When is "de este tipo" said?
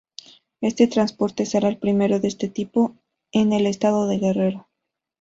2.19-2.95